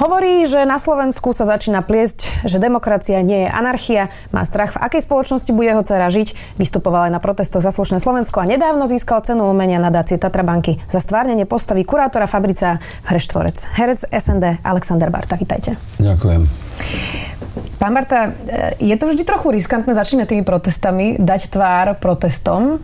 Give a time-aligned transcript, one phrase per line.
[0.00, 4.80] Hovorí, že na Slovensku sa začína pliesť, že demokracia nie je anarchia, má strach, v
[4.80, 8.88] akej spoločnosti bude jeho dcera žiť, vystupoval aj na protestoch za slušné Slovensko a nedávno
[8.88, 12.80] získal cenu umenia nadácie Tatrabanky za stvárnenie postavy kurátora Fabrica
[13.12, 13.76] Hreštvorec.
[13.76, 15.76] Herec SND Alexander Barta, vítajte.
[16.00, 16.48] Ďakujem.
[17.76, 18.32] Pán Barta,
[18.80, 22.80] je to vždy trochu riskantné, začneme tými protestami, dať tvár protestom.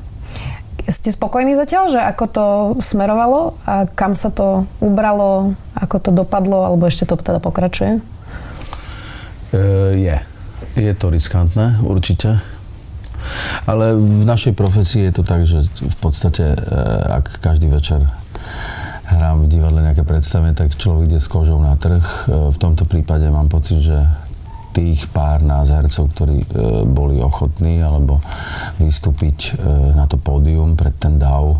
[0.86, 2.46] Ste spokojní zatiaľ, že ako to
[2.78, 7.98] smerovalo a kam sa to ubralo, ako to dopadlo, alebo ešte to teda pokračuje?
[9.50, 9.62] E,
[9.98, 10.16] je.
[10.78, 12.38] Je to riskantné, určite.
[13.66, 16.58] Ale v našej profesii je to tak, že v podstate, e,
[17.10, 18.06] ak každý večer
[19.10, 22.02] hrám v divadle nejaké predstavenie, tak človek ide s kožou na trh.
[22.30, 24.06] E, v tomto prípade mám pocit, že
[24.76, 26.46] tých pár nás ktorí e,
[26.84, 28.20] boli ochotní alebo
[28.76, 31.56] vystúpiť e, na to pódium pred ten DAO.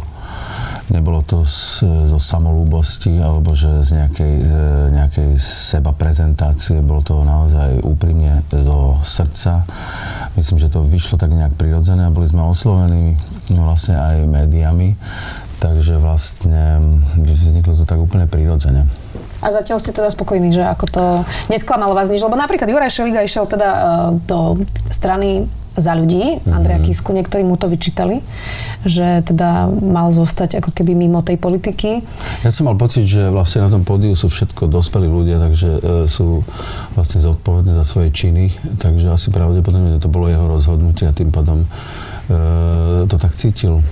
[0.93, 4.53] Nebolo to z, zo samolúbosti alebo že z nejakej, e,
[4.93, 9.65] nejakej seba prezentácie, bolo to naozaj úprimne zo srdca.
[10.37, 13.17] Myslím, že to vyšlo tak nejak prirodzené a boli sme oslovení
[13.49, 14.93] vlastne aj médiami,
[15.57, 18.85] takže vlastne vzniklo to tak úplne prirodzene.
[19.45, 21.05] A zatiaľ ste teda spokojní, že ako to
[21.53, 22.25] nesklamalo vás nič.
[22.25, 23.83] Lebo napríklad Juraj Šeliga išiel teda uh,
[24.25, 25.45] do strany
[25.77, 26.57] za ľudí, mm-hmm.
[26.57, 28.25] Andreja Kisku, niektorí mu to vyčítali,
[28.89, 32.01] že teda mal zostať ako keby mimo tej politiky.
[32.41, 35.81] Ja som mal pocit, že vlastne na tom pódiu sú všetko dospelí ľudia, takže e,
[36.09, 36.41] sú
[36.97, 41.63] vlastne zodpovední za svoje činy, takže asi pravdepodobne to bolo jeho rozhodnutie a tým pádom
[41.63, 41.69] e,
[43.05, 43.85] to tak cítil.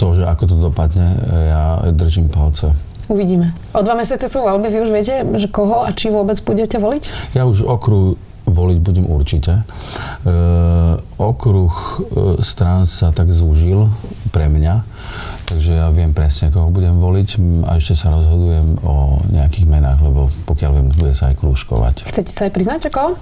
[0.00, 2.72] To, že ako to dopadne, ja držím palce.
[3.12, 3.52] Uvidíme.
[3.76, 7.36] O dva mesiace sú voľby, vy už viete, že koho a či vôbec budete voliť?
[7.36, 8.16] Ja už okruh
[8.48, 9.62] voliť budem určite.
[9.62, 10.32] E,
[11.20, 11.92] okruh e,
[12.42, 13.86] strán sa tak zúžil
[14.34, 14.82] pre mňa,
[15.46, 17.28] takže ja viem presne, koho budem voliť
[17.68, 22.08] a ešte sa rozhodujem o nejakých menách, lebo pokiaľ viem, bude sa aj krúžkovať.
[22.08, 23.14] Chcete sa aj priznať, koho?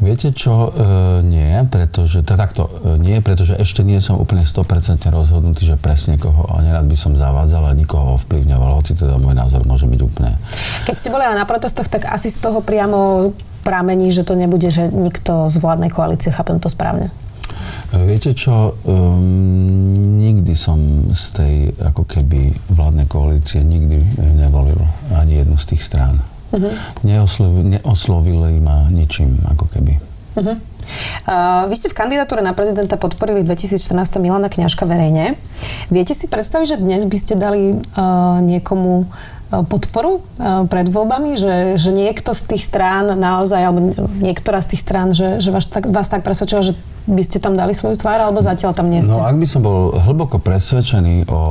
[0.00, 5.10] Viete čo, e, nie, pretože, teda takto, e, nie, pretože ešte nie som úplne 100%
[5.10, 9.34] rozhodnutý, že presne koho, a nerad by som zavádzal a nikoho ovplyvňoval, hoci teda môj
[9.34, 10.38] názor môže byť úplne.
[10.86, 13.34] Keď ste boli na protestoch, tak asi z toho priamo
[13.66, 17.10] pramení, že to nebude, že nikto z vládnej koalície, chápem to správne?
[17.90, 19.90] E, viete čo, um,
[20.22, 23.98] nikdy som z tej ako keby vládnej koalície nikdy
[24.38, 24.78] nevolil
[25.10, 26.22] ani jednu z tých strán.
[26.54, 26.70] Uh-huh.
[27.02, 29.98] Neoslovili ma ničím, ako keby.
[30.38, 30.69] Uh-huh.
[31.26, 35.38] Uh, vy ste v kandidatúre na prezidenta podporili v 2014 Milana Kňažka verejne.
[35.92, 40.22] Viete si predstaviť, že dnes by ste dali uh, niekomu uh, podporu
[40.70, 43.90] pred voľbami, že, že niekto z tých strán naozaj, alebo
[44.22, 46.78] niektorá z tých strán, že, že vás, tak, vás tak presvedčila, že
[47.10, 49.10] by ste tam dali svoju tvár, alebo zatiaľ tam nie ste?
[49.10, 51.42] No, ak by som bol hlboko presvedčený o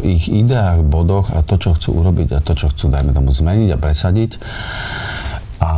[0.00, 3.76] ich ideách, bodoch a to, čo chcú urobiť a to, čo chcú, dajme tomu, zmeniť
[3.76, 4.30] a presadiť
[5.60, 5.72] a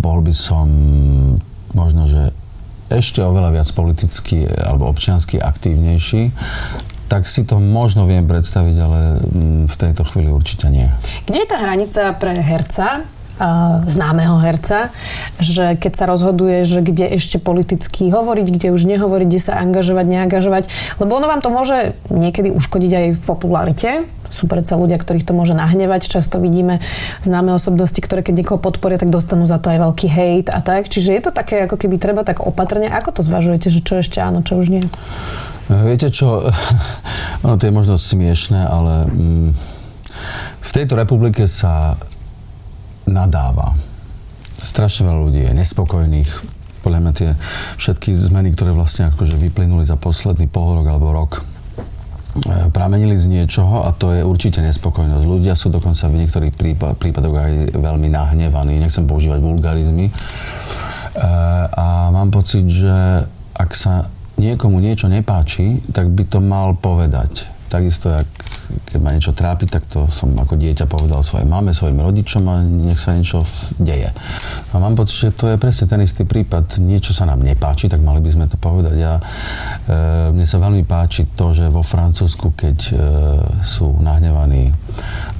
[0.00, 0.68] bol by som
[1.72, 2.34] možno, že
[2.90, 6.34] ešte oveľa viac politicky alebo občiansky aktívnejší,
[7.10, 10.86] tak si to možno viem predstaviť, ale mm, v tejto chvíli určite nie.
[11.26, 13.02] Kde je tá hranica pre herca,
[13.88, 14.92] známeho herca,
[15.40, 20.06] že keď sa rozhoduje, že kde ešte politicky hovoriť, kde už nehovoriť, kde sa angažovať,
[20.06, 20.64] neangažovať,
[21.00, 23.90] lebo ono vám to môže niekedy uškodiť aj v popularite,
[24.30, 26.06] sú predsa ľudia, ktorých to môže nahnevať.
[26.06, 26.78] Často vidíme
[27.26, 30.86] známe osobnosti, ktoré keď niekoho podporia, tak dostanú za to aj veľký hejt a tak.
[30.86, 32.86] Čiže je to také, ako keby treba tak opatrne.
[32.86, 34.86] Ako to zvažujete, že čo ešte áno, čo už nie?
[35.66, 36.46] Viete čo,
[37.44, 39.48] ono to je možno smiešné, ale mm,
[40.62, 41.98] v tejto republike sa
[43.10, 43.74] nadáva.
[44.60, 46.30] Strašne veľa ľudí je nespokojných.
[46.80, 47.30] Podľa mňa tie
[47.76, 53.28] všetky zmeny, ktoré vlastne akože vyplynuli za posledný pol rok alebo rok, e, pramenili z
[53.28, 55.24] niečoho a to je určite nespokojnosť.
[55.26, 56.54] Ľudia sú dokonca v niektorých
[56.96, 60.08] prípadoch aj veľmi nahnevaní, nechcem používať vulgarizmy.
[60.08, 60.12] E,
[61.68, 64.08] a mám pocit, že ak sa
[64.40, 67.44] niekomu niečo nepáči, tak by to mal povedať.
[67.68, 68.28] Takisto, jak
[68.90, 72.62] keď ma niečo trápi, tak to som ako dieťa povedal svojej mame, svojim rodičom a
[72.62, 73.46] nech sa niečo
[73.78, 74.10] deje.
[74.70, 76.82] A mám pocit, že to je presne ten istý prípad.
[76.82, 78.94] Niečo sa nám nepáči, tak mali by sme to povedať.
[78.98, 79.22] Ja, e,
[80.34, 82.92] mne sa veľmi páči to, že vo Francúzsku, keď e,
[83.62, 84.70] sú nahnevaní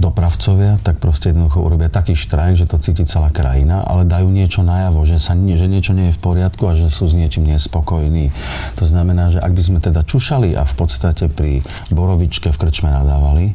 [0.00, 4.64] dopravcovia, tak proste jednoducho urobia taký štrajk, že to cíti celá krajina, ale dajú niečo
[4.64, 8.32] najavo, že, sa, že niečo nie je v poriadku a že sú s niečím nespokojní.
[8.80, 11.60] To znamená, že ak by sme teda čušali a v podstate pri
[11.92, 13.52] Borovičke v krčme nadávali, nadávali,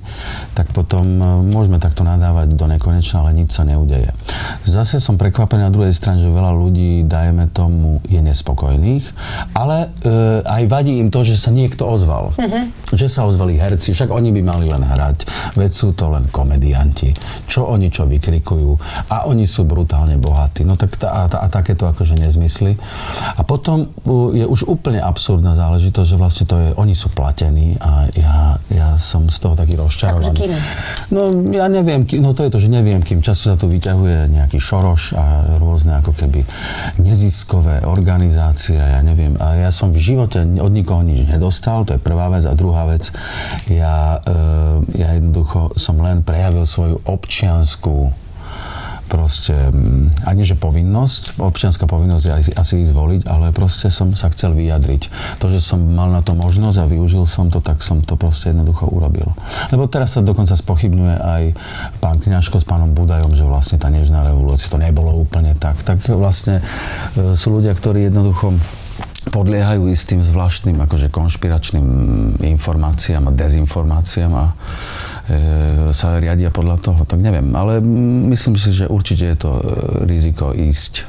[0.53, 4.13] tak potom e, môžeme takto nadávať do nekonečna, ale nič sa neudeje.
[4.63, 9.03] Zase som prekvapený na druhej strane, že veľa ľudí, dajme tomu, je nespokojných,
[9.57, 12.37] ale e, aj vadí im to, že sa niekto ozval.
[12.37, 12.63] Uh-huh.
[12.93, 15.25] Že sa ozvali herci, však oni by mali len hrať,
[15.57, 17.11] veď sú to len komedianti.
[17.49, 18.71] Čo oni čo vykrikujú
[19.09, 20.61] a oni sú brutálne bohatí.
[20.63, 22.77] No tak tá, tá, a takéto akože nezmysly.
[23.35, 23.89] A potom
[24.35, 28.35] je už úplne absurdná záležitosť, že vlastne to je, oni sú platení a ja,
[28.69, 30.35] ja som z toho taký rozčarovaný.
[30.35, 30.51] Akože kým?
[31.15, 31.21] No
[31.55, 35.15] ja neviem, no to je to, že neviem, kým často sa tu vyťahuje nejaký šoroš
[35.15, 36.43] a rôzne ako keby
[36.99, 39.39] neziskové organizácie, ja neviem.
[39.39, 42.43] A ja som v živote od nikoho nič nedostal, to je prvá vec.
[42.43, 43.09] A druhá vec,
[43.71, 48.24] ja, e, ja jednoducho som len prejavil svoju občianskú
[49.05, 54.29] proste, mm, ani že povinnosť, občianská povinnosť je asi, ísť voliť, ale proste som sa
[54.33, 55.09] chcel vyjadriť.
[55.39, 58.51] To, že som mal na to možnosť a využil som to, tak som to proste
[58.51, 59.31] jednoducho urobil.
[59.69, 61.43] Lebo teraz sa dokonca spochybňuje aj
[62.01, 65.79] pán Kňažko s pánom Budajom, že vlastne tá nežná revolúcia, to nebolo úplne tak.
[65.81, 66.59] Tak vlastne
[67.15, 68.57] e, sú ľudia, ktorí jednoducho
[69.35, 71.87] podliehajú istým zvláštnym akože konšpiračným
[72.39, 74.53] informáciám a dezinformáciám a e,
[75.91, 77.51] sa riadia podľa toho, tak neviem.
[77.51, 77.83] Ale
[78.31, 79.61] myslím si, že určite je to e,
[80.07, 81.03] riziko ísť e,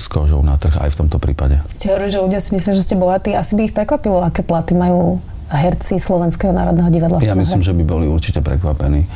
[0.00, 1.60] s kožou na trh aj v tomto prípade.
[1.76, 3.36] Ty hovoríš, že ľudia si myslia, že ste bohatí.
[3.36, 7.24] Asi by ich prekvapilo, aké platy majú herci Slovenského národného divadla.
[7.24, 9.08] Ja myslím, že by boli určite prekvapení.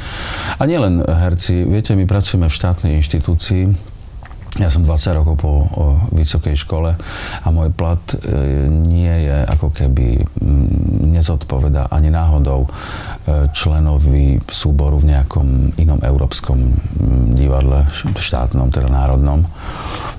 [0.56, 1.64] A nielen herci.
[1.68, 3.91] Viete, my pracujeme v štátnej inštitúcii,
[4.60, 5.64] ja som 20 rokov po o,
[6.12, 6.92] vysokej škole
[7.40, 10.68] a môj plat e, nie je ako keby m,
[11.16, 16.72] nezodpoveda ani náhodou e, členovi súboru v nejakom inom európskom m,
[17.32, 17.88] divadle,
[18.20, 19.48] štátnom, teda národnom.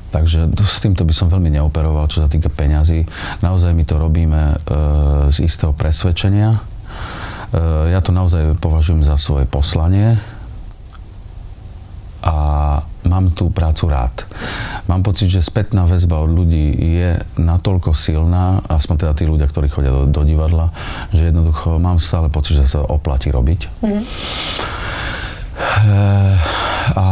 [0.09, 3.05] Takže s týmto by som veľmi neoperoval, čo sa týka peňazí.
[3.41, 4.55] Naozaj my to robíme e,
[5.29, 6.57] z istého presvedčenia.
[6.57, 6.59] E,
[7.93, 10.17] ja to naozaj považujem za svoje poslanie
[12.25, 12.37] a
[13.07, 14.25] mám tú prácu rád.
[14.87, 19.67] Mám pocit, že spätná väzba od ľudí je natoľko silná, aspoň teda tí ľudia, ktorí
[19.71, 20.71] chodia do, do divadla,
[21.11, 23.61] že jednoducho mám stále pocit, že sa to oplatí robiť.
[23.83, 24.03] Mm-hmm.
[26.93, 27.07] A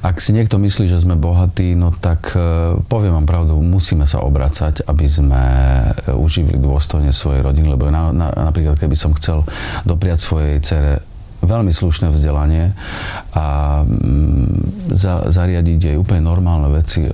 [0.00, 2.40] ak si niekto myslí, že sme bohatí, no tak e,
[2.88, 8.08] poviem vám pravdu, musíme sa obracať, aby sme e, uživili dôstojne svojej rodiny, lebo na,
[8.08, 9.44] na, napríklad keby som chcel
[9.84, 11.04] dopriať svojej cere
[11.40, 12.76] veľmi slušné vzdelanie
[13.32, 13.46] a
[13.82, 17.08] mm, za, zariadiť jej úplne normálne veci.
[17.08, 17.12] E,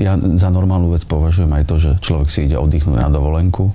[0.00, 3.70] ja za normálnu vec považujem aj to, že človek si ide oddychnúť na dovolenku.
[3.70, 3.74] E,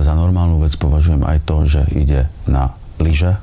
[0.00, 3.40] za normálnu vec považujem aj to, že ide na lyže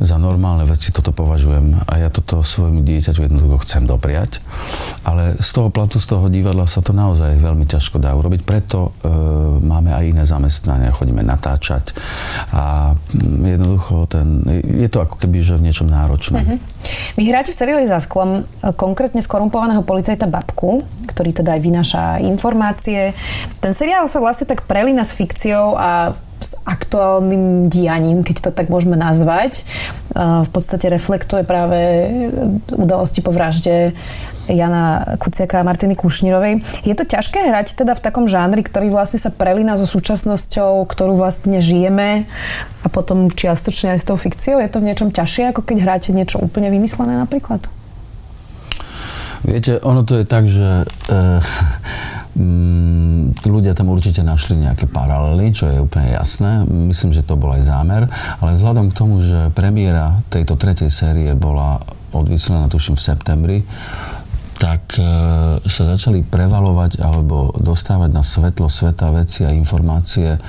[0.00, 4.44] za normálne veci toto považujem a ja toto svojmu dieťaťu jednoducho chcem dopriať.
[5.06, 8.90] Ale z toho platu, z toho divadla sa to naozaj veľmi ťažko dá urobiť, preto
[9.02, 9.10] e,
[9.62, 11.94] máme aj iné zamestnania, chodíme natáčať
[12.50, 14.26] a mm, jednoducho ten,
[14.62, 16.42] je to ako keby, že v niečom náročné.
[16.42, 16.58] Mm-hmm.
[17.16, 22.04] Vy hráte v seriáli za sklom e, konkrétne skorumpovaného policajta Babku, ktorý teda aj vynáša
[22.26, 23.14] informácie.
[23.62, 28.68] Ten seriál sa vlastne tak prelína s fikciou a s aktuálnym dianím, keď to tak
[28.68, 29.64] môžeme nazvať.
[30.16, 31.78] V podstate reflektuje práve
[32.72, 33.96] udalosti po vražde
[34.46, 36.62] Jana Kuciaka a Martiny Kušnírovej.
[36.86, 41.18] Je to ťažké hrať teda v takom žánri, ktorý vlastne sa prelína so súčasnosťou, ktorú
[41.18, 42.30] vlastne žijeme
[42.82, 44.62] a potom čiastočne aj s tou fikciou?
[44.62, 47.66] Je to v niečom ťažšie, ako keď hráte niečo úplne vymyslené napríklad?
[49.46, 51.14] Viete, ono to je tak, že e,
[52.36, 56.62] mm, ľudia tam určite našli nejaké paralely, čo je úplne jasné.
[56.68, 58.06] Myslím, že to bol aj zámer,
[58.38, 61.80] ale vzhľadom k tomu, že premiéra tejto tretej série bola
[62.12, 63.58] odvysielaná tuším v septembri,
[64.56, 65.04] tak e,
[65.60, 70.40] sa začali prevalovať alebo dostávať na svetlo sveta veci a informácie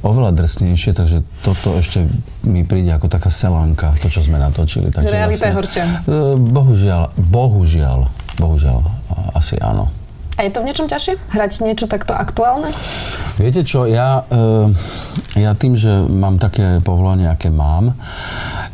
[0.00, 2.08] oveľa drsnejšie, takže toto ešte
[2.48, 4.88] mi príde ako taká selanka, to, čo sme natočili.
[4.88, 5.84] Takže realita vlastne, je horšia.
[5.84, 7.98] E, bohužiaľ, bohužiaľ,
[8.40, 8.78] bohužiaľ,
[9.36, 9.99] asi áno.
[10.40, 11.36] A je to v niečom ťažšie?
[11.36, 12.72] Hrať niečo takto aktuálne?
[13.36, 14.72] Viete čo, ja, e,
[15.36, 17.92] ja tým, že mám také povolanie, aké mám,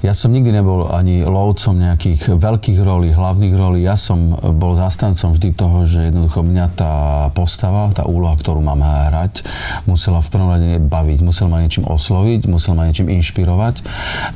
[0.07, 3.83] ja som nikdy nebol ani lovcom nejakých veľkých rolí, hlavných rolí.
[3.83, 6.93] Ja som bol zastancom vždy toho, že jednoducho mňa tá
[7.35, 9.43] postava, tá úloha, ktorú mám hrať,
[9.91, 13.83] musela v prvom rade baviť, musela ma niečím osloviť, musela ma niečím inšpirovať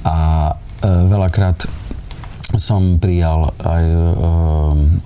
[0.03, 0.17] a
[0.51, 1.80] e, veľakrát
[2.59, 4.01] som prijal aj e,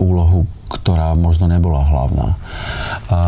[0.00, 2.28] úlohu, ktorá možno nebola hlavná.
[3.12, 3.20] A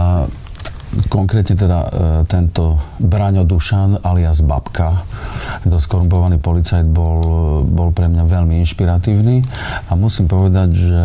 [1.13, 1.89] konkrétne teda e,
[2.31, 5.05] tento Braňo Dušan alias Babka
[5.67, 7.19] to skorumpovaný policajt bol,
[7.67, 9.43] bol pre mňa veľmi inšpiratívny
[9.91, 11.03] a musím povedať, že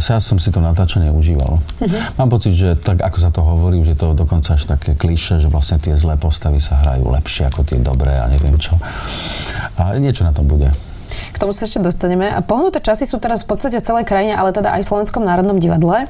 [0.00, 1.60] ja som si to natáčanie užíval.
[1.60, 2.00] Uh-huh.
[2.16, 5.52] Mám pocit, že tak ako sa to hovorí, že to dokonca až také kliše, že
[5.52, 8.80] vlastne tie zlé postavy sa hrajú lepšie ako tie dobré a neviem čo.
[9.76, 10.72] A niečo na tom bude.
[11.36, 12.32] K tomu sa ešte dostaneme.
[12.48, 15.60] Pohnuté časy sú teraz v podstate v celej krajine, ale teda aj v Slovenskom národnom
[15.60, 16.08] divadle.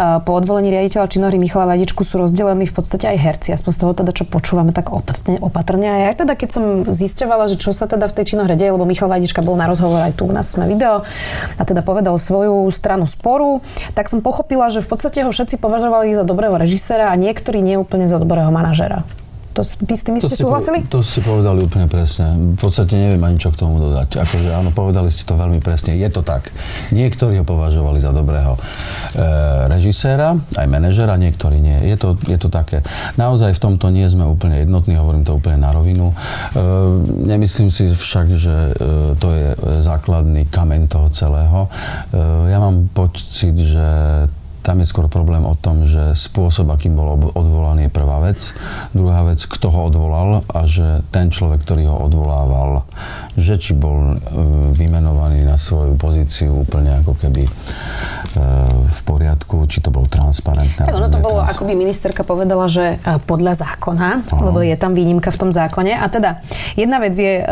[0.00, 3.52] Po odvolení riaditeľa činohry Michala Vadičku sú rozdelení v podstate aj herci.
[3.52, 5.36] Aspoň z toho teda, čo počúvame, tak opatrne.
[5.36, 5.84] opatrne.
[5.84, 8.88] A ja teda, keď som zisťovala, že čo sa teda v tej činohre deje, lebo
[8.88, 11.04] Michal Vadička bol na rozhovor aj tu u nás sme video
[11.60, 13.60] a teda povedal svoju stranu sporu,
[13.92, 18.08] tak som pochopila, že v podstate ho všetci považovali za dobrého režisera a niektorí neúplne
[18.08, 19.04] za dobrého manažera.
[19.54, 20.82] To by s tým ste súhlasili?
[20.90, 22.34] To ste povedali úplne presne.
[22.54, 24.18] V podstate neviem ani čo k tomu dodať.
[24.18, 25.94] Akože áno, povedali ste to veľmi presne.
[25.94, 26.50] Je to tak.
[26.90, 28.60] Niektorí ho považovali za dobrého e,
[29.70, 31.86] režiséra, aj manažera, niektorí nie.
[31.86, 32.82] Je to, je to také.
[33.14, 36.10] Naozaj v tomto nie sme úplne jednotní, hovorím to úplne na rovinu.
[36.10, 36.14] E,
[37.30, 38.72] nemyslím si však, že e,
[39.22, 39.46] to je
[39.86, 41.70] základný kameň toho celého.
[42.10, 43.86] E, ja mám pocit, že
[44.64, 48.56] tam je skôr problém o tom, že spôsob, akým bol odvolaný je prvá vec.
[48.96, 52.88] Druhá vec, kto ho odvolal a že ten človek, ktorý ho odvolával,
[53.36, 54.32] že či bol e,
[54.72, 57.50] vymenovaný na svoju pozíciu úplne ako keby e,
[58.88, 60.88] v poriadku, či to bolo transparentné.
[60.88, 61.52] Tak ono to bolo, trans...
[61.52, 64.42] ako by ministerka povedala, že e, podľa zákona, Aha.
[64.48, 65.92] lebo je tam výnimka v tom zákone.
[65.92, 66.40] A teda
[66.72, 67.44] jedna vec je,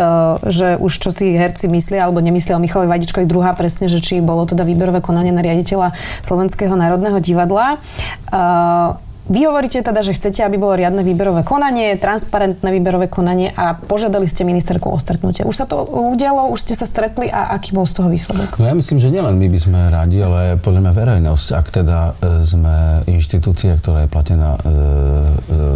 [0.49, 4.25] že už čo si herci myslia alebo nemyslia o Michalovi Vadičkovi, druhá presne, že či
[4.25, 5.93] bolo teda výberové konanie na riaditeľa
[6.25, 7.83] Slovenského národného Národného divadla.
[8.31, 13.79] Uh, vy hovoríte teda, že chcete, aby bolo riadne výberové konanie, transparentné výberové konanie a
[13.79, 15.47] požiadali ste ministerku o stretnutie.
[15.47, 18.59] Už sa to udialo, už ste sa stretli a aký bol z toho výsledok?
[18.59, 21.99] No ja myslím, že nielen my by sme radi, ale podľa mňa verejnosť, ak teda
[22.03, 22.75] e, sme
[23.07, 24.61] inštitúcia, ktorá je platená e,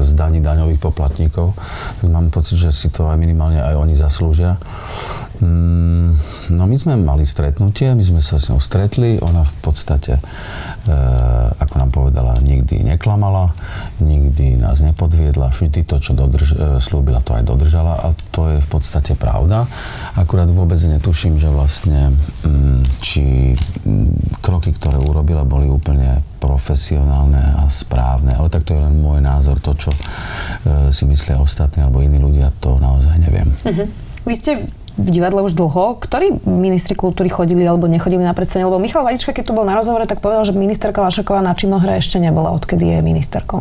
[0.02, 1.54] z daní daňových poplatníkov,
[2.02, 4.58] tak mám pocit, že si to aj minimálne aj oni zaslúžia.
[5.36, 6.16] Mm,
[6.56, 10.22] no my sme mali stretnutie, my sme sa s ňou stretli, ona v podstate, e,
[11.60, 13.52] ako nám povedala, nikdy neklamala,
[14.00, 18.64] nikdy nás nepodviedla, vždy to, čo dodrž, e, slúbila, to aj dodržala a to je
[18.64, 19.68] v podstate pravda.
[20.16, 27.68] Akurát vôbec netuším, že vlastne mm, či mm, kroky, ktoré urobila, boli úplne profesionálne a
[27.68, 30.00] správne, ale tak to je len môj názor, to, čo e,
[30.96, 33.52] si myslia ostatní alebo iní ľudia, to naozaj neviem.
[33.68, 33.84] Uh-huh.
[34.26, 34.52] Vy ste
[34.96, 36.00] v divadle už dlho.
[36.00, 38.66] Ktorí ministri kultúry chodili alebo nechodili na predstavenie?
[38.66, 42.00] Lebo Michal Vadička, keď tu bol na rozhovore, tak povedal, že ministerka Lašaková na činohre
[42.00, 43.60] ešte nebola, odkedy je ministerkou.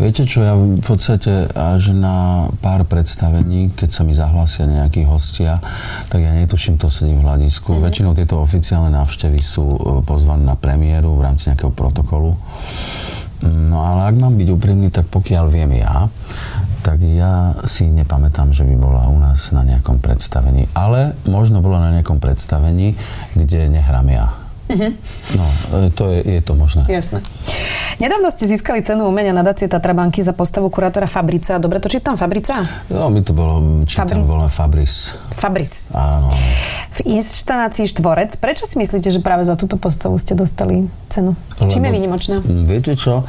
[0.00, 5.60] Viete čo, ja v podstate až na pár predstavení, keď sa mi zahlásia nejakí hostia,
[6.08, 7.76] tak ja netuším, to sedím v hľadisku.
[7.76, 7.84] Mm-hmm.
[7.84, 12.32] Väčšinou tieto oficiálne návštevy sú e, pozvané na premiéru v rámci nejakého protokolu.
[13.44, 16.08] No ale ak mám byť úprimný, tak pokiaľ viem ja,
[16.80, 20.66] tak ja si nepamätám, že by bola u nás na nejakom predstavení.
[20.72, 22.96] Ale možno bola na nejakom predstavení,
[23.36, 24.39] kde nehrám ja.
[24.70, 24.90] Uh-huh.
[25.34, 25.46] No,
[25.82, 26.86] e, to je, je to možné.
[26.86, 27.18] Jasné.
[27.98, 31.60] Nedávno ste získali cenu umenia nadácie Tatrabanky za postavu kurátora Fabrica.
[31.60, 32.64] Dobre to čítam, Fabrica?
[32.88, 34.24] No, my to bolo, čítam, Fabri...
[34.24, 35.18] voláme Fabris.
[35.36, 35.92] Fabris.
[35.92, 36.32] Áno.
[36.96, 38.38] V inštanácii Štvorec.
[38.40, 41.36] Prečo si myslíte, že práve za túto postavu ste dostali cenu?
[41.60, 42.36] Lebo, Čím je výnimočná?
[42.46, 43.28] Viete čo?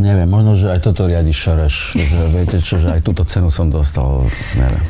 [0.00, 3.68] Neviem, možno, že aj toto riadi Šereš, že viete čo, že aj túto cenu som
[3.68, 4.24] dostal.
[4.56, 4.84] Neviem.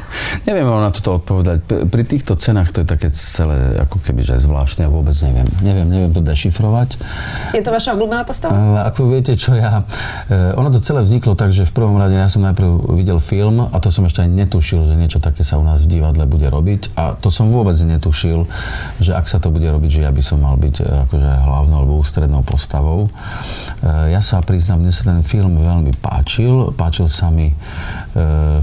[0.47, 1.91] Neviem vám na toto odpovedať.
[1.91, 5.49] Pri týchto cenách to je také celé ako keby, že zvláštne a vôbec neviem.
[5.67, 6.99] Neviem, neviem to dešifrovať.
[7.55, 8.53] Je to vaša obľúbená postava?
[8.53, 9.87] Ale ako viete čo, ja...
[10.29, 13.65] E, ono to celé vzniklo tak, že v prvom rade ja som najprv videl film
[13.65, 16.51] a to som ešte aj netušil, že niečo také sa u nás v divadle bude
[16.51, 18.45] robiť a to som vôbec netušil,
[18.99, 21.77] že ak sa to bude robiť, že ja by som mal byť e, akože hlavnou
[21.81, 23.07] alebo ústrednou postavou.
[23.07, 26.75] E, ja sa priznám, mne sa ten film veľmi páčil.
[26.75, 27.55] Páčil sa mi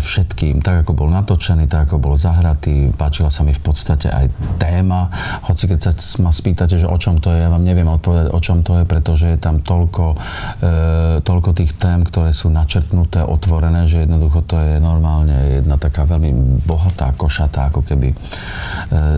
[0.01, 2.89] všetkým, tak ako bol natočený, tak ako bol zahratý.
[2.93, 5.13] Páčila sa mi v podstate aj téma.
[5.45, 5.91] Hoci keď sa
[6.25, 8.83] ma spýtate, že o čom to je, ja vám neviem odpovedať, o čom to je,
[8.89, 10.17] pretože je tam toľko
[10.63, 16.07] E, toľko tých tém, ktoré sú načrtnuté, otvorené, že jednoducho to je normálne jedna taká
[16.07, 18.15] veľmi bohatá, košatá ako keby e,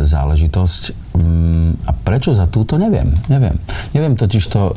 [0.08, 0.84] záležitosť.
[1.16, 3.14] Mm, a prečo za túto, neviem.
[3.30, 3.62] Neviem.
[3.94, 4.74] Neviem totiž to, e,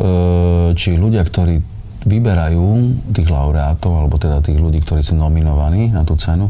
[0.77, 6.15] či ľudia, ktorí vyberajú tých laureátov, alebo teda tých ľudí, ktorí sú nominovaní na tú
[6.15, 6.47] cenu,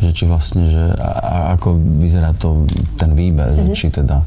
[0.00, 2.64] že či vlastne, že a, a ako vyzerá to
[2.96, 3.60] ten výber, mm-hmm.
[3.60, 3.76] že mhm.
[3.76, 4.18] či teda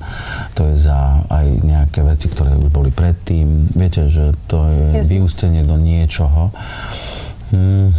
[0.53, 3.73] to je za aj nejaké veci, ktoré už boli predtým.
[3.73, 5.09] Viete, že to je Jasne.
[5.09, 6.53] vyústenie do niečoho.
[7.49, 7.89] Hmm.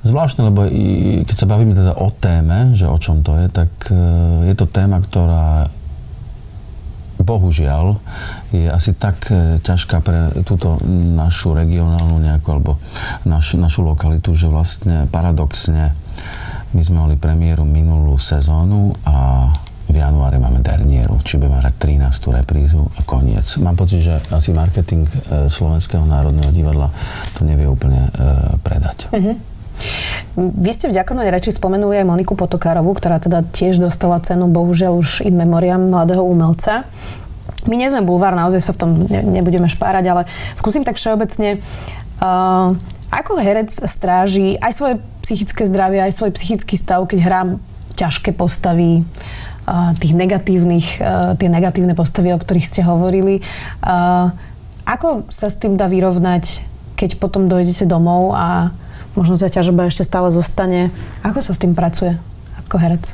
[0.00, 3.68] Zvláštne, lebo i, keď sa bavíme teda o téme, že o čom to je, tak
[3.92, 3.96] e,
[4.48, 5.68] je to téma, ktorá
[7.22, 8.00] bohužiaľ
[8.50, 10.80] je asi tak e, ťažká pre túto
[11.16, 12.80] našu regionálnu nejakú alebo
[13.28, 15.92] naš, našu lokalitu, že vlastne paradoxne
[16.70, 19.50] My sme mali premiéru minulú sezónu a
[19.90, 22.38] v januári máme dernieru, či budeme hrať 13.
[22.38, 23.58] reprízu a koniec.
[23.58, 26.94] Mám pocit, že asi marketing e, Slovenského národného divadla
[27.34, 28.10] to nevie úplne e,
[28.62, 29.10] predať.
[29.10, 29.34] Uh-huh.
[30.36, 35.00] Vy ste v ďakonej reči spomenuli aj Moniku Potokárovú, ktorá teda tiež dostala cenu, bohužiaľ
[35.00, 36.86] už in memoriam mladého umelca.
[37.68, 40.22] My nie sme bulvár, naozaj sa v tom nebudeme špárať, ale
[40.56, 41.60] skúsim tak všeobecne.
[42.20, 42.78] Uh,
[43.10, 44.94] ako herec stráži aj svoje
[45.26, 47.48] psychické zdravie, aj svoj psychický stav, keď hrám
[47.98, 49.02] ťažké postavy,
[50.02, 50.98] tých negatívnych,
[51.38, 53.38] tie negatívne postavy, o ktorých ste hovorili.
[54.82, 56.64] Ako sa s tým dá vyrovnať,
[56.98, 58.74] keď potom dojdete domov a
[59.18, 60.94] možno tá ťažoba ešte stále zostane?
[61.26, 62.14] Ako sa s tým pracuje
[62.66, 63.04] ako herec?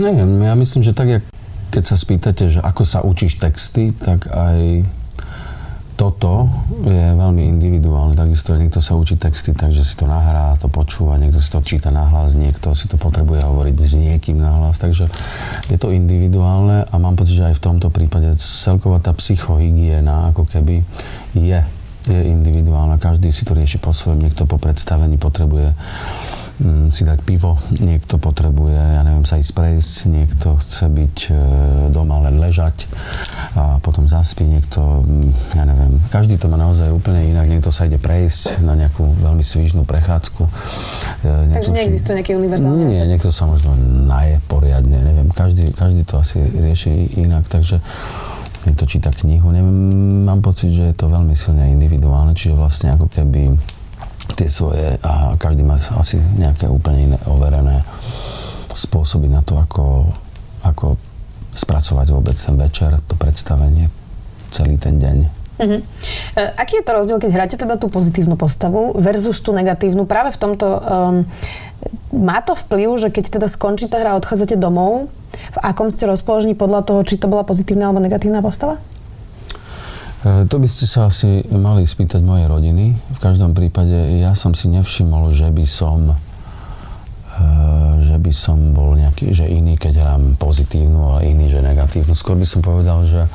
[0.00, 1.24] Neviem, ja myslím, že tak, jak
[1.72, 4.84] keď sa spýtate, že ako sa učíš texty, tak aj
[5.96, 6.50] toto
[6.82, 8.18] je veľmi individuálne.
[8.18, 11.94] Takisto niekto sa učí texty, takže si to nahrá, to počúva, niekto si to číta
[11.94, 14.82] nahlas, niekto si to potrebuje hovoriť s niekým nahlas.
[14.82, 15.06] Takže
[15.70, 20.48] je to individuálne a mám pocit, že aj v tomto prípade celková tá psychohygiena ako
[20.48, 20.82] keby
[21.38, 21.60] je,
[22.06, 22.98] je individuálna.
[22.98, 25.74] Každý si to rieši po svojom, niekto po predstavení potrebuje
[26.62, 31.34] Mm, si dať pivo, niekto potrebuje, ja neviem, sa ísť prejsť, niekto chce byť e,
[31.90, 32.86] doma len ležať
[33.58, 37.90] a potom zaspí, niekto, mm, ja neviem, každý to má naozaj úplne inak, niekto sa
[37.90, 40.42] ide prejsť na nejakú veľmi svižnú prechádzku.
[40.44, 40.50] E,
[41.50, 43.74] niekto Takže neexistuje nejaký univerzálny Nie, niekto sa možno
[44.06, 47.82] naje poriadne, neviem, každý, každý to asi rieši inak, takže
[48.66, 49.78] niekto číta knihu, neviem,
[50.26, 53.54] mám pocit, že je to veľmi silne individuálne, čiže vlastne ako keby
[54.38, 57.82] tie svoje a každý má asi nejaké úplne iné overené
[58.72, 60.08] spôsoby na to, ako,
[60.64, 60.96] ako
[61.52, 63.92] spracovať vôbec ten večer, to predstavenie,
[64.54, 65.18] celý ten deň.
[65.62, 65.80] Uh-huh.
[66.56, 70.08] Aký je to rozdiel, keď hráte teda tú pozitívnu postavu versus tú negatívnu?
[70.08, 70.80] Práve v tomto um,
[72.10, 75.12] má to vplyv, že keď teda skončí tá hra a odchádzate domov,
[75.52, 78.80] v akom ste rozpoložení podľa toho, či to bola pozitívna alebo negatívna postava?
[80.22, 82.96] E, to by ste sa asi mali spýtať mojej rodiny.
[82.96, 86.14] V každom prípade ja som si nevšimol, že by som
[87.36, 87.42] e,
[88.00, 92.14] že by som bol nejaký, že iný, keď hrám pozitívnu, ale iný, že negatívnu.
[92.14, 93.26] Skôr by som povedal, že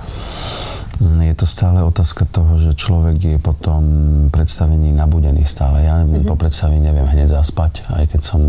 [1.03, 3.83] mm, je to stále otázka toho, že človek je po tom
[4.31, 5.83] predstavení nabudený stále.
[5.83, 6.25] Ja mm-hmm.
[6.25, 8.41] po predstavení neviem hneď zaspať, aj keď som,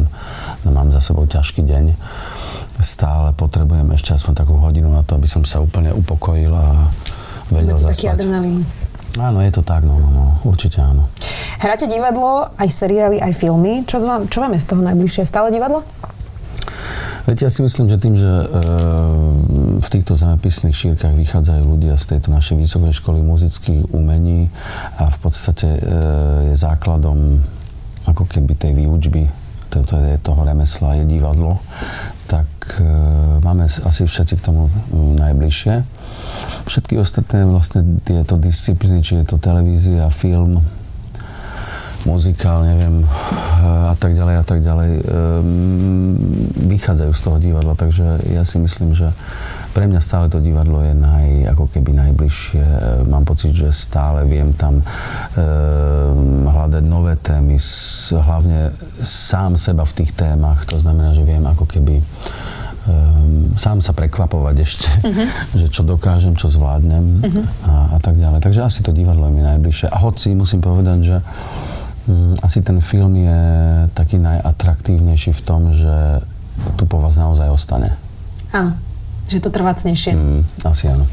[0.63, 1.85] no, mám za sebou ťažký deň.
[2.79, 6.87] Stále potrebujem ešte aspoň takú hodinu na to, aby som sa úplne upokojil a
[7.51, 7.95] vedel zaspať.
[7.99, 8.63] Taký adrenalín.
[9.19, 11.11] Áno, je to tak, no, no, no, určite áno.
[11.59, 13.83] Hráte divadlo, aj seriály, aj filmy.
[13.83, 15.27] Čo vám, čo vám je z toho najbližšie?
[15.27, 15.83] Stále divadlo?
[17.27, 18.47] Viete, ja si myslím, že tým, že e,
[19.85, 24.49] v týchto zemepisných šírkach vychádzajú ľudia z tejto našej vysokej školy muzických umení
[24.97, 25.81] a v podstate e,
[26.49, 27.43] je základom
[28.09, 29.29] ako keby tej výučby
[29.69, 31.61] to, to je toho remesla je divadlo,
[32.27, 32.49] tak
[32.81, 32.85] e,
[33.45, 35.75] máme asi všetci k tomu najbližšie.
[36.69, 40.61] Všetky ostatné vlastne tieto disciplíny, či je to televízia, film,
[42.07, 43.03] muzikál, neviem,
[43.65, 45.68] a tak ďalej a tak ďalej, ehm,
[46.79, 49.11] vychádzajú z toho divadla, takže ja si myslím, že
[49.75, 52.65] pre mňa stále to divadlo je naj, ako keby najbližšie.
[53.11, 54.85] Mám pocit, že stále viem tam e,
[56.47, 57.59] hľadať nové témy,
[58.15, 60.67] hlavne sám seba v tých témach.
[60.71, 62.01] To znamená, že viem ako keby
[62.89, 65.29] um, sám sa prekvapovať ešte, uh-huh.
[65.61, 67.45] že čo dokážem, čo zvládnem uh-huh.
[67.69, 68.41] a, a tak ďalej.
[68.43, 69.93] Takže asi to divadlo je mi najbližšie.
[69.93, 71.17] A hoci musím povedať, že
[72.09, 73.43] um, asi ten film je
[73.93, 76.25] taký najatraktívnejší v tom, že
[76.77, 77.95] tu po vás naozaj ostane.
[78.55, 78.75] Áno,
[79.29, 80.13] že to trvácnejšie.
[80.17, 81.05] Mm, asi áno.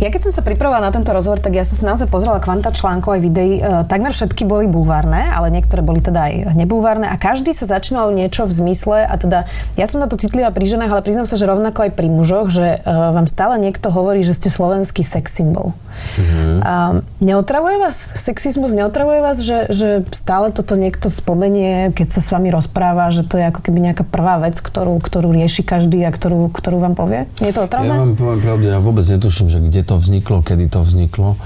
[0.00, 2.72] Ja keď som sa pripravovala na tento rozhovor, tak ja som si naozaj pozrela kvanta
[2.72, 3.60] článkov aj videí.
[3.60, 8.08] E, takmer všetky boli bulvárne, ale niektoré boli teda aj nebulvárne a každý sa začínal
[8.08, 9.44] niečo v zmysle a teda
[9.76, 12.48] ja som na to citlivá pri ženách, ale priznám sa, že rovnako aj pri mužoch,
[12.48, 15.76] že e, vám stále niekto hovorí, že ste slovenský sex symbol.
[16.16, 16.64] Mm-hmm.
[16.64, 22.32] A neotravuje vás sexizmus, neotravuje vás, že, že stále toto niekto spomenie, keď sa s
[22.32, 26.10] vami rozpráva, že to je ako keby nejaká prvá vec, ktorú, ktorú rieši každý a
[26.14, 27.28] ktorú, ktorú vám povie?
[27.40, 27.88] Je to otravné?
[27.88, 31.40] Ja vám poviem pravde, ja vôbec netuším, že kde to vzniklo, kedy to vzniklo.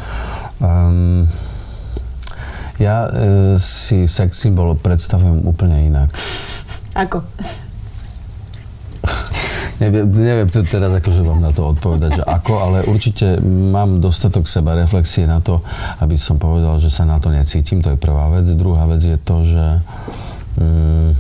[0.59, 1.31] Um,
[2.83, 3.11] ja e,
[3.63, 6.11] si sex symbol predstavujem úplne inak.
[6.99, 7.23] Ako?
[9.83, 14.47] neviem, neviem to teraz akože vám na to odpovedať, že ako, ale určite mám dostatok
[14.51, 15.63] seba reflexie na to,
[16.03, 18.47] aby som povedal, že sa na to necítim, to je prvá vec.
[18.55, 19.65] Druhá vec je to, že
[20.59, 21.15] um,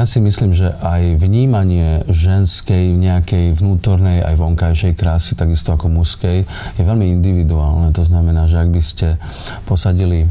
[0.00, 6.48] ja si myslím, že aj vnímanie ženskej, nejakej vnútornej aj vonkajšej krásy, takisto ako mužskej,
[6.48, 7.92] je veľmi individuálne.
[7.92, 9.20] To znamená, že ak by ste
[9.68, 10.24] posadili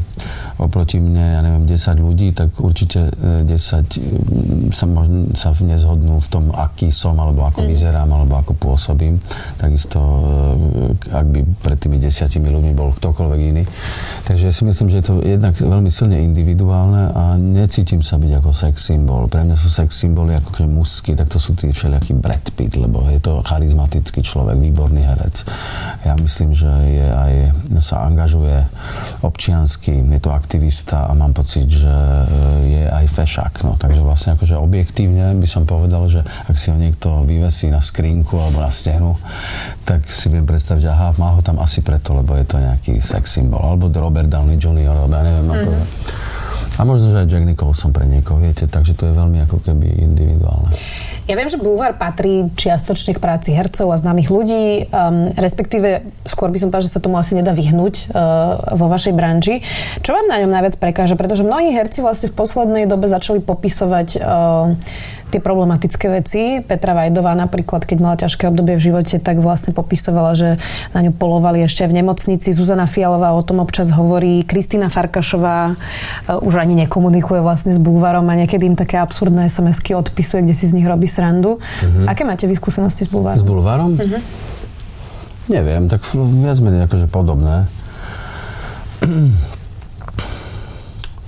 [0.58, 3.54] oproti mne, ja neviem, 10 ľudí, tak určite 10 e,
[4.74, 7.68] sa, možno, sa nezhodnú v tom, aký som, alebo ako mm.
[7.70, 9.22] vyzerám, alebo ako pôsobím.
[9.54, 10.02] Takisto,
[10.98, 13.62] e, ak by pred tými desiatimi ľuďmi bol ktokoľvek iný.
[14.26, 18.50] Takže si myslím, že je to jednak veľmi silne individuálne a necítim sa byť ako
[18.50, 19.30] sex symbol.
[19.30, 22.80] Pre mňa sú sex symboly ako že mužský, tak to sú tí všelijakí Brad Pitt,
[22.80, 25.44] lebo je to charizmatický človek, výborný herec.
[26.08, 27.32] Ja myslím, že je aj,
[27.84, 28.64] sa angažuje
[29.20, 32.24] občiansky, je to aktivista a mám pocit, že e,
[32.64, 33.54] je aj fešák.
[33.68, 33.76] No.
[33.76, 38.40] Takže vlastne akože objektívne by som povedal, že ak si ho niekto vyvesí na skrinku
[38.40, 39.12] alebo na stenu,
[39.84, 43.02] tak si viem predstaviť, že aha, má ho tam asi preto, lebo je to nejaký
[43.04, 43.60] sex symbol.
[43.60, 45.60] Alebo Robert Downey Jr., alebo ja neviem, mm-hmm.
[45.60, 45.72] ako
[46.80, 50.00] a možno, že aj Jack Nicholson pre niekoho, viete, takže to je veľmi ako keby
[50.00, 50.72] individuálne.
[51.28, 56.48] Ja viem, že Bulvar patrí čiastočne k práci hercov a známych ľudí, um, respektíve skôr
[56.48, 59.62] by som povedal, že sa tomu asi nedá vyhnúť uh, vo vašej branži.
[60.00, 61.14] Čo vám na ňom najviac prekáža?
[61.20, 64.74] Pretože mnohí herci vlastne v poslednej dobe začali popisovať uh,
[65.30, 66.42] tie problematické veci.
[66.60, 70.48] Petra Vajdová napríklad, keď mala ťažké obdobie v živote, tak vlastne popisovala, že
[70.90, 72.50] na ňu polovali ešte v nemocnici.
[72.50, 74.42] Zuzana Fialová o tom občas hovorí.
[74.42, 79.94] Kristýna Farkašová uh, už ani nekomunikuje vlastne s Bulvarom a niekedy im také absurdné SMS-ky
[79.94, 81.60] odpisuje, kde si z nich robí srandu.
[81.60, 82.08] Uh-huh.
[82.08, 83.36] Aké máte vyskúsenosti s Bulvarom?
[83.36, 83.92] S Bulvarom?
[84.00, 84.22] Uh-huh.
[85.52, 87.68] Neviem, tak viac menej akože podobné.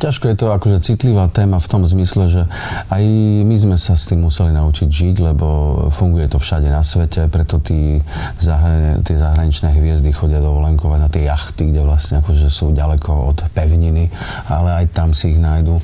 [0.02, 2.42] Ťažko je to akože citlivá téma v tom zmysle, že
[2.90, 3.02] aj
[3.46, 5.46] my sme sa s tým museli naučiť žiť, lebo
[5.94, 8.02] funguje to všade na svete, preto tí
[8.42, 13.46] zahra- tie zahraničné hviezdy chodia dovolenkovať na tie jachty, kde vlastne akože sú ďaleko od
[13.54, 14.10] pevniny,
[14.50, 15.78] ale aj tam si ich nájdu.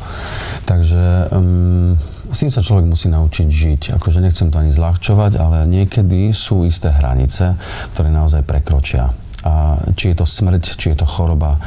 [0.67, 1.95] Takže um,
[2.29, 3.83] s tým sa človek musí naučiť žiť.
[3.97, 7.57] Akože nechcem to ani zľahčovať, ale niekedy sú isté hranice,
[7.95, 9.11] ktoré naozaj prekročia
[9.47, 11.55] a či je to smrť, či je to choroba.
[11.55, 11.61] E,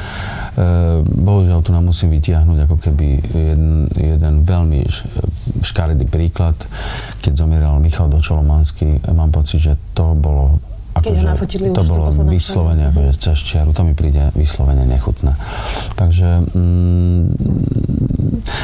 [1.02, 4.84] bohužiaľ, tu nám musím vytiahnuť ako keby jeden, jeden veľmi
[5.64, 6.54] škaredý príklad.
[7.24, 10.60] Keď zomieral Michal Dočolomanský, mám pocit, že to bolo
[10.92, 11.26] Akože
[11.72, 15.32] to bolo vyslovene akože cez čiaru, to mi príde vyslovene nechutné.
[15.96, 17.22] Takže mm,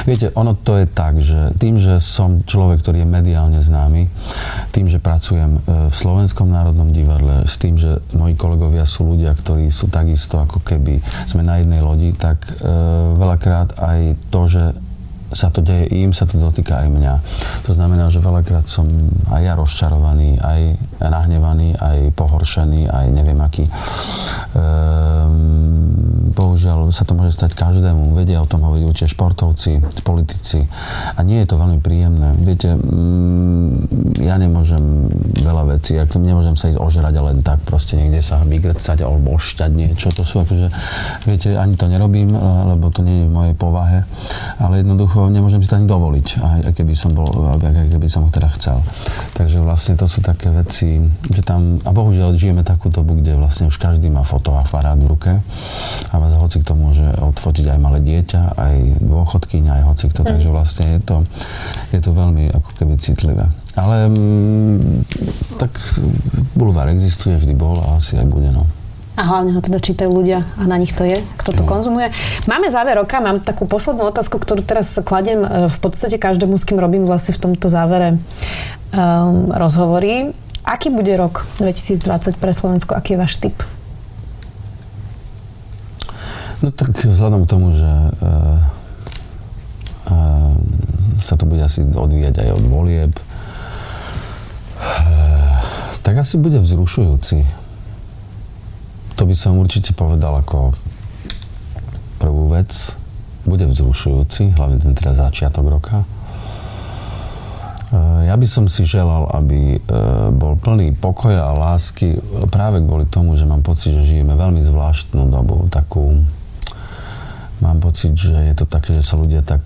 [0.05, 4.13] viete, ono to je tak, že tým, že som človek, ktorý je mediálne známy,
[4.71, 9.33] tým, že pracujem e, v Slovenskom národnom divadle, s tým, že moji kolegovia sú ľudia,
[9.33, 12.53] ktorí sú takisto ako keby sme na jednej lodi, tak e,
[13.17, 14.63] veľakrát aj to, že
[15.33, 17.15] sa to deje im, sa to dotýka aj mňa.
[17.69, 18.89] To znamená, že veľakrát som
[19.29, 20.61] aj ja rozčarovaný, aj
[21.05, 23.65] nahnevaný, aj pohoršený, aj neviem aký.
[24.57, 25.28] Ehm,
[26.59, 28.19] bohužiaľ sa to môže stať každému.
[28.19, 30.67] Vedia o tom hovoriť určite športovci, politici.
[31.15, 32.35] A nie je to veľmi príjemné.
[32.43, 35.07] Viete, mm, ja nemôžem
[35.47, 39.71] veľa vecí, ak nemôžem sa ísť ožrať, ale tak proste niekde sa vygrcať alebo ošťať
[39.71, 40.11] niečo.
[40.19, 40.67] To sú akože,
[41.31, 44.03] viete, ani to nerobím, lebo to nie je v mojej povahe.
[44.59, 46.27] Ale jednoducho nemôžem si to ani dovoliť,
[46.67, 48.83] aj keby som bol, aj keby som teda chcel.
[49.39, 53.71] Takže vlastne to sú také veci, že tam, a bohužiaľ žijeme takú dobu, kde vlastne
[53.71, 55.33] už každý má fotoaparát v ruke
[56.11, 60.29] a vás hoci kto môže odfotiť aj malé dieťa, aj dôchodkyňa, aj hoci kto, mm.
[60.29, 61.17] takže vlastne je to,
[61.95, 63.47] je to veľmi ako keby citlivé.
[63.79, 64.79] Ale m, mm,
[65.63, 65.75] tak
[66.59, 68.67] bulvár existuje, vždy bol a asi aj bude, no
[69.19, 72.15] a hlavne ho teda čítajú ľudia a na nich to je, kto to konzumuje.
[72.47, 76.63] Máme záver roka, mám takú poslednú otázku, ktorú teraz kladiem e, v podstate každému, s
[76.63, 80.31] kým robím vlastne v tomto závere um, rozhovory.
[80.63, 82.95] Aký bude rok 2020 pre Slovensko?
[82.95, 83.59] Aký je váš typ?
[86.59, 88.59] No tak vzhľadom k tomu, že uh,
[90.11, 90.53] uh,
[91.23, 93.23] sa to bude asi odvíjať aj od volieb, uh,
[96.03, 97.69] tak asi bude vzrušujúci
[99.19, 100.79] to by som určite povedal ako
[102.23, 102.71] prvú vec.
[103.43, 106.07] Bude vzrušujúci, hlavne ten teda začiatok roka.
[107.91, 109.79] E, ja by som si želal, aby e,
[110.31, 112.23] bol plný pokoja a lásky
[112.55, 116.23] práve kvôli tomu, že mám pocit, že žijeme veľmi zvláštnu dobu, takú
[117.65, 119.63] mám pocit, že je to také, že sa ľudia tak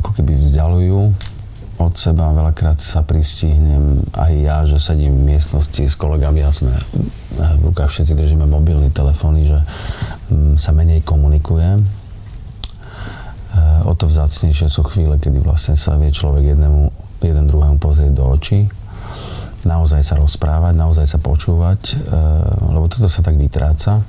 [0.00, 1.00] ako keby vzdialujú
[1.76, 2.32] od seba.
[2.32, 6.72] Veľakrát sa pristihnem aj ja, že sedím v miestnosti s kolegami a sme
[7.36, 9.58] v rukách všetci držíme mobilné telefóny, že
[10.32, 11.68] mm, sa menej komunikuje.
[11.76, 11.80] E,
[13.84, 16.82] o to vzácnejšie sú chvíle, kedy vlastne sa vie človek jednému,
[17.20, 18.64] jeden druhému pozrieť do očí,
[19.68, 21.94] naozaj sa rozprávať, naozaj sa počúvať, e,
[22.72, 24.00] lebo toto sa tak vytráca.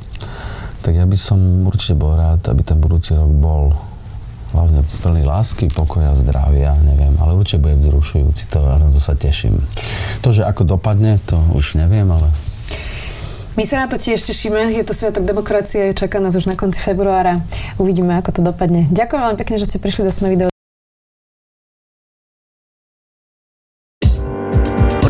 [0.88, 3.76] Tak ja by som určite bol rád, aby ten budúci rok bol
[4.56, 8.64] hlavne plný lásky, pokoja, zdravia, neviem, ale určite bude vzrušujúci, to,
[8.96, 9.60] to sa teším.
[10.24, 12.32] To, že ako dopadne, to už neviem, ale
[13.60, 14.70] my sa na to tiež tešíme.
[14.70, 17.42] Je to Sviatok demokracie, čaká nás už na konci februára.
[17.82, 18.86] Uvidíme, ako to dopadne.
[18.94, 20.57] Ďakujem veľmi pekne, že ste prišli do Sme video.